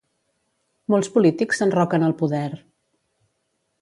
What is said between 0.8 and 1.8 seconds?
Molts polítics